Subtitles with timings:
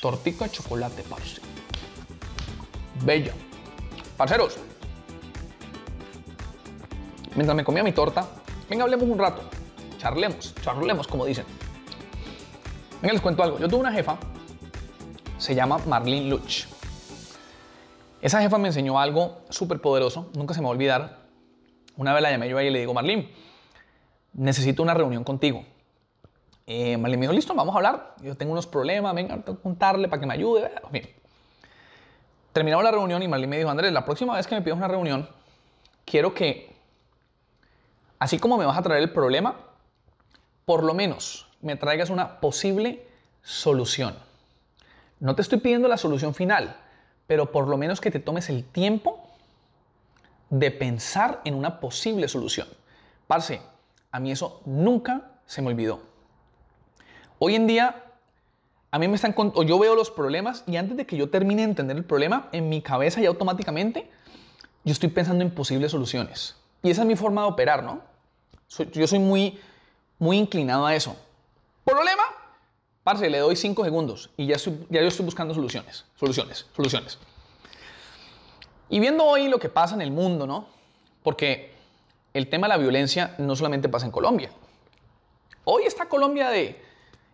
[0.00, 1.40] Tortica de chocolate, parce.
[3.04, 3.32] Bella.
[4.16, 4.58] Parceros,
[7.36, 8.28] mientras me comía mi torta,
[8.68, 9.42] venga, hablemos un rato.
[9.98, 11.44] Charlemos, charlemos, como dicen.
[13.00, 13.58] Venga, les cuento algo.
[13.58, 14.18] Yo tuve una jefa,
[15.38, 16.66] se llama Marlene Luch.
[18.20, 21.28] Esa jefa me enseñó algo súper poderoso, nunca se me va a olvidar.
[21.96, 23.32] Una vez la llamé yo a ella y le digo, Marlene,
[24.32, 25.64] necesito una reunión contigo.
[26.70, 28.14] Eh, me dijo, listo, vamos a hablar.
[28.20, 30.70] Yo tengo unos problemas, venga, a contarle para que me ayude.
[30.92, 31.08] Bien.
[32.52, 34.86] Terminamos la reunión y Marlene me dijo, Andrés, la próxima vez que me pidas una
[34.86, 35.26] reunión,
[36.04, 36.76] quiero que,
[38.18, 39.56] así como me vas a traer el problema,
[40.66, 43.06] por lo menos me traigas una posible
[43.42, 44.14] solución.
[45.20, 46.76] No te estoy pidiendo la solución final,
[47.26, 49.26] pero por lo menos que te tomes el tiempo
[50.50, 52.68] de pensar en una posible solución.
[53.26, 53.62] Parce,
[54.12, 56.07] a mí eso nunca se me olvidó.
[57.40, 58.04] Hoy en día,
[58.90, 61.62] a mí me están o yo veo los problemas y antes de que yo termine
[61.62, 64.10] de entender el problema, en mi cabeza ya automáticamente
[64.84, 66.56] yo estoy pensando en posibles soluciones.
[66.82, 68.02] Y esa es mi forma de operar, ¿no?
[68.92, 69.58] yo soy muy,
[70.18, 71.16] muy inclinado a eso.
[71.84, 72.22] ¿Problema?
[73.02, 77.18] Parce, le doy cinco segundos y ya, ya yo estoy buscando soluciones, soluciones, soluciones.
[78.90, 80.66] Y viendo hoy lo que pasa en el mundo, ¿no?
[81.22, 81.72] Porque
[82.34, 84.50] el tema de la violencia no solamente pasa en Colombia.
[85.64, 86.87] Hoy está Colombia de,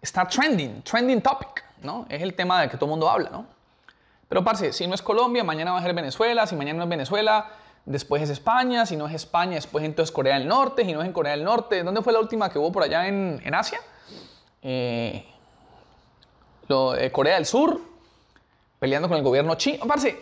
[0.00, 2.06] está trending, trending topic, ¿no?
[2.08, 3.46] Es el tema de que todo el mundo habla, ¿no?
[4.28, 6.90] Pero, parce, si no es Colombia, mañana va a ser Venezuela, si mañana no es
[6.90, 7.50] Venezuela,
[7.86, 11.06] después es España, si no es España, después entonces Corea del Norte, si no es
[11.06, 13.80] en Corea del Norte, ¿dónde fue la última que hubo por allá en, Asia?
[14.62, 15.24] Eh,
[17.12, 17.80] Corea del Sur,
[18.78, 19.86] peleando con el gobierno chino.
[19.86, 20.20] Parce,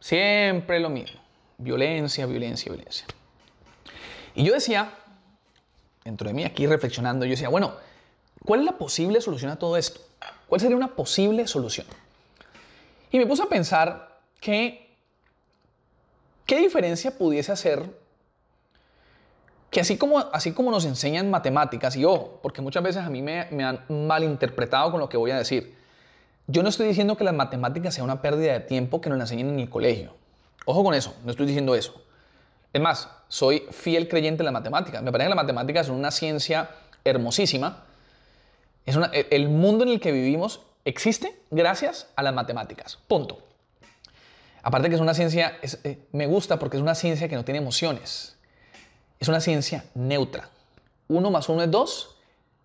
[0.00, 1.20] siempre lo mismo.
[1.58, 3.06] Violencia, violencia, violencia.
[4.34, 4.90] Y yo decía,
[6.04, 7.74] dentro de mí aquí reflexionando, yo decía, bueno,
[8.44, 10.00] ¿cuál es la posible solución a todo esto?
[10.48, 11.86] ¿Cuál sería una posible solución?
[13.10, 14.94] Y me puse a pensar que,
[16.46, 17.84] ¿qué diferencia pudiese hacer
[19.70, 23.20] que así como, así como nos enseñan matemáticas, y ojo, porque muchas veces a mí
[23.20, 25.76] me, me, han malinterpretado con lo que voy a decir,
[26.46, 29.24] yo no estoy diciendo que las matemáticas sea una pérdida de tiempo que nos la
[29.24, 30.14] enseñen en el colegio.
[30.64, 32.00] Ojo con eso, no estoy diciendo eso.
[32.72, 35.02] Es más, soy fiel creyente en las matemáticas.
[35.02, 36.70] Me parece que las matemáticas son una ciencia
[37.04, 37.84] hermosísima.
[38.86, 42.98] Es el mundo en el que vivimos existe gracias a las matemáticas.
[43.08, 43.42] Punto.
[44.62, 47.58] Aparte que es una ciencia, eh, me gusta porque es una ciencia que no tiene
[47.58, 48.36] emociones.
[49.20, 50.48] Es una ciencia neutra.
[51.08, 52.16] Uno más uno es dos,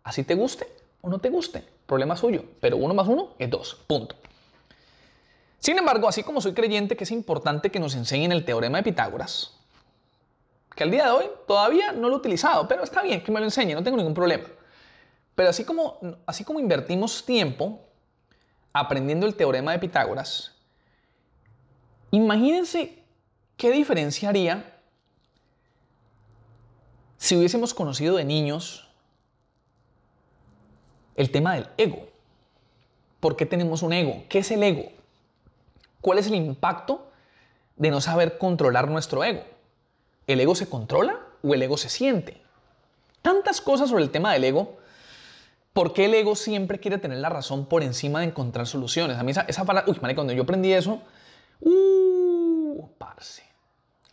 [0.03, 0.67] así te guste
[1.01, 4.15] o no te guste, problema suyo, pero uno más uno es dos, punto.
[5.59, 8.83] Sin embargo, así como soy creyente que es importante que nos enseñen el teorema de
[8.83, 9.53] Pitágoras,
[10.75, 13.39] que al día de hoy todavía no lo he utilizado, pero está bien que me
[13.39, 14.45] lo enseñe, no tengo ningún problema.
[15.41, 15.97] Pero así como,
[16.27, 17.79] así como invertimos tiempo
[18.73, 20.55] aprendiendo el teorema de Pitágoras,
[22.11, 23.03] imagínense
[23.57, 24.79] qué diferencia haría
[27.17, 28.87] si hubiésemos conocido de niños
[31.15, 32.07] el tema del ego.
[33.19, 34.25] ¿Por qué tenemos un ego?
[34.29, 34.91] ¿Qué es el ego?
[36.01, 37.09] ¿Cuál es el impacto
[37.77, 39.41] de no saber controlar nuestro ego?
[40.27, 42.39] ¿El ego se controla o el ego se siente?
[43.23, 44.80] Tantas cosas sobre el tema del ego.
[45.73, 49.17] ¿Por qué el ego siempre quiere tener la razón por encima de encontrar soluciones?
[49.17, 51.01] A mí esa, esa palabra, uy, cuando yo aprendí eso,
[51.61, 53.43] uh, parce.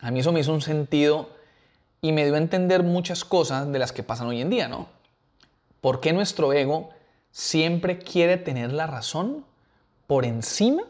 [0.01, 1.31] A mí eso me hizo un sentido
[2.01, 4.89] y me dio a entender muchas cosas de las que pasan hoy en día, ¿no?
[5.81, 6.91] ¿Por qué nuestro ego
[7.33, 9.45] siempre quiere tener la razón
[10.07, 10.85] por encima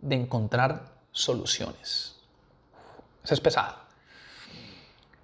[0.00, 2.16] de encontrar soluciones?
[3.22, 3.76] Eso es pesado.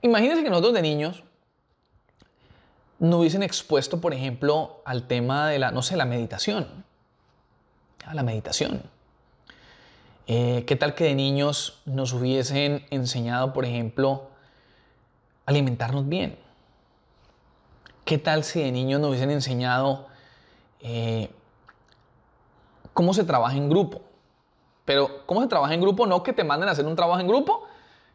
[0.03, 1.25] Imagínense que nosotros de niños
[2.99, 6.85] no hubiesen expuesto, por ejemplo, al tema de la, no sé, la meditación.
[8.05, 8.83] A la meditación.
[10.27, 14.29] Eh, ¿Qué tal que de niños nos hubiesen enseñado, por ejemplo,
[15.47, 16.39] alimentarnos bien?
[18.05, 20.07] ¿Qué tal si de niños nos hubiesen enseñado
[20.81, 21.31] eh,
[22.93, 24.03] cómo se trabaja en grupo?
[24.85, 26.07] Pero, ¿cómo se trabaja en grupo?
[26.07, 27.67] No que te manden a hacer un trabajo en grupo.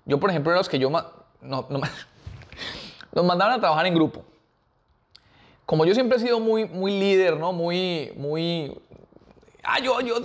[0.05, 1.03] Yo, por ejemplo, era los que yo no,
[1.41, 1.67] no,
[3.13, 4.23] nos mandaban a trabajar en grupo.
[5.65, 7.53] Como yo siempre he sido muy, muy líder, ¿no?
[7.53, 8.77] Muy, muy.
[9.63, 10.15] Ah, yo, yo,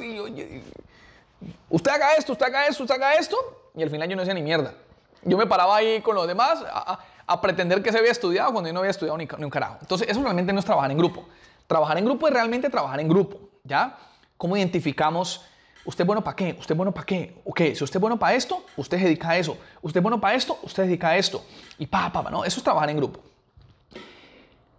[1.71, 3.37] Usted haga esto, usted haga esto, usted haga esto.
[3.75, 4.75] Y al final yo no hacía ni mierda.
[5.23, 8.73] Yo me paraba ahí con los demás a, pretender que se había estudiado cuando yo
[8.75, 9.79] no había estudiado ni, ni, un carajo.
[9.81, 11.25] Entonces, eso realmente no es trabajar en grupo.
[11.67, 13.97] Trabajar en grupo es realmente trabajar en grupo, ¿ya?
[14.37, 15.45] ¿Cómo identificamos
[15.89, 16.55] ¿Usted bueno para qué?
[16.59, 17.41] ¿Usted bueno para qué?
[17.47, 19.57] Ok, si usted es bueno para esto, usted se dedica a eso.
[19.81, 20.59] ¿Usted es bueno para esto?
[20.63, 21.43] Usted se dedica a esto.
[21.79, 23.21] Y pa, pa, pa, no, eso es trabajar en grupo.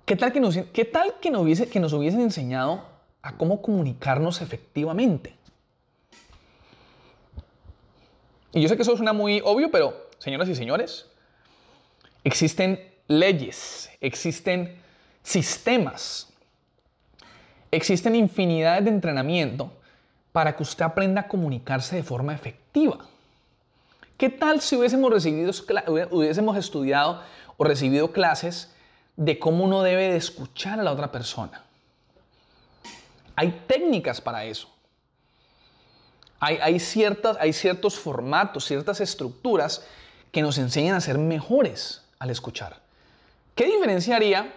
[0.09, 0.55] ¿Qué tal que nos,
[0.91, 2.83] tal que nos hubiesen enseñado
[3.21, 5.35] a cómo comunicarnos efectivamente.
[8.51, 11.05] Y yo sé que eso suena muy obvio, pero señoras y señores,
[12.23, 14.81] existen leyes, existen
[15.21, 16.33] sistemas,
[17.69, 19.71] existen infinidades de entrenamiento
[20.31, 22.97] para que usted aprenda a comunicarse de forma efectiva.
[24.17, 25.51] ¿Qué tal si hubiésemos, recibido,
[26.09, 27.21] hubiésemos estudiado
[27.57, 28.73] o recibido clases
[29.19, 31.61] de cómo uno debe de escuchar a la otra persona?
[33.35, 34.69] Hay técnicas para eso.
[36.39, 39.85] Hay, ciertas, hay ciertos formatos, ciertas estructuras
[40.31, 42.77] que nos enseñan a ser mejores al escuchar.
[43.55, 44.53] ¿Qué diferenciaría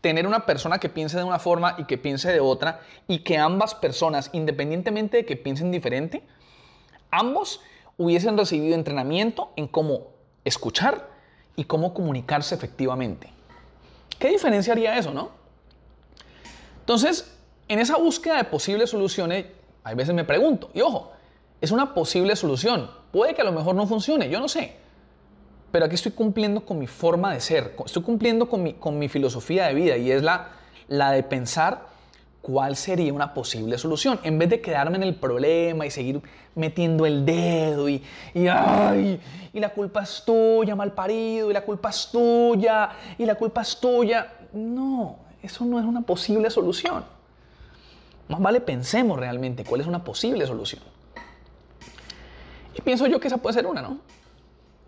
[0.00, 3.38] tener una persona que piense de una forma y que piense de otra y que
[3.38, 6.24] ambas personas, independientemente de que piensen diferente,
[7.12, 7.60] ambos
[7.96, 10.08] hubiesen recibido entrenamiento en cómo
[10.44, 11.08] escuchar
[11.54, 13.34] y cómo comunicarse efectivamente?
[14.18, 15.30] ¿Qué diferenciaría eso, no?
[16.80, 17.34] Entonces,
[17.68, 19.46] en esa búsqueda de posibles soluciones,
[19.82, 21.12] hay veces me pregunto, y ojo,
[21.60, 22.90] es una posible solución.
[23.10, 24.76] Puede que a lo mejor no funcione, yo no sé.
[25.72, 29.08] Pero aquí estoy cumpliendo con mi forma de ser, estoy cumpliendo con mi, con mi
[29.08, 30.50] filosofía de vida y es la,
[30.88, 31.93] la de pensar
[32.44, 34.20] cuál sería una posible solución.
[34.22, 36.20] En vez de quedarme en el problema y seguir
[36.54, 38.02] metiendo el dedo y,
[38.34, 39.18] y, ay,
[39.50, 43.62] y la culpa es tuya, mal parido, y la culpa es tuya, y la culpa
[43.62, 44.30] es tuya.
[44.52, 47.02] No, eso no es una posible solución.
[48.28, 50.82] Más vale pensemos realmente cuál es una posible solución.
[52.74, 54.00] Y pienso yo que esa puede ser una, ¿no?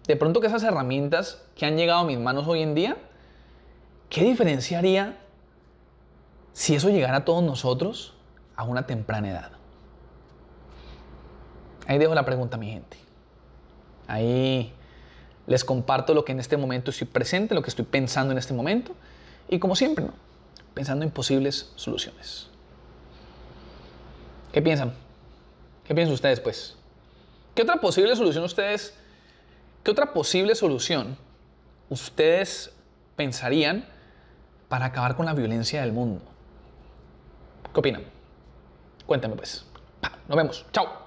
[0.07, 2.99] De pronto que esas herramientas que han llegado a mis manos hoy en día,
[4.11, 5.17] ¿qué diferenciaría
[6.57, 8.15] si eso llegara a todos nosotros
[8.57, 9.51] a una temprana edad?
[11.87, 12.97] Ahí dejo la pregunta, mi gente.
[14.09, 14.73] Ahí
[15.47, 18.55] les comparto lo que en este momento estoy presente, lo que estoy pensando en este
[18.55, 18.93] momento.
[19.51, 20.15] Y como siempre, ¿no?
[20.73, 22.49] pensando en posibles soluciones.
[24.51, 24.95] ¿Qué piensan?
[25.85, 26.75] ¿Qué piensan ustedes, pues?
[27.55, 28.95] ¿Qué otra posible solución ustedes,
[29.85, 31.19] qué otra posible solución
[31.91, 32.73] ustedes
[33.15, 33.85] pensarían
[34.71, 36.23] para acabar con la violencia del mundo?
[37.77, 38.05] ¿Qué opinan?
[39.05, 39.67] Cuéntame, pues.
[40.29, 40.65] Nos vemos.
[40.73, 41.06] Chao.